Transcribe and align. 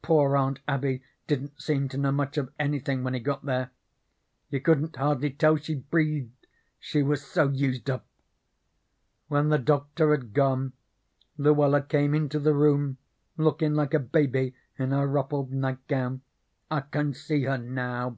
Poor 0.00 0.38
Aunt 0.38 0.58
Abby 0.66 1.02
didn't 1.26 1.60
seem 1.60 1.86
to 1.90 1.98
know 1.98 2.10
much 2.12 2.38
of 2.38 2.50
anythin' 2.58 3.04
when 3.04 3.12
he 3.12 3.20
got 3.20 3.44
there. 3.44 3.70
You 4.48 4.58
couldn't 4.58 4.96
hardly 4.96 5.28
tell 5.28 5.56
she 5.56 5.74
breathed, 5.74 6.46
she 6.78 7.02
was 7.02 7.22
so 7.22 7.50
used 7.50 7.90
up. 7.90 8.06
When 9.28 9.50
the 9.50 9.58
doctor 9.58 10.12
had 10.12 10.32
gone, 10.32 10.72
Luella 11.36 11.82
came 11.82 12.14
into 12.14 12.38
the 12.38 12.54
room 12.54 12.96
lookin' 13.36 13.74
like 13.74 13.92
a 13.92 13.98
baby 13.98 14.54
in 14.78 14.92
her 14.92 15.06
ruffled 15.06 15.52
nightgown. 15.52 16.22
I 16.70 16.80
can 16.80 17.12
see 17.12 17.42
her 17.42 17.58
now. 17.58 18.16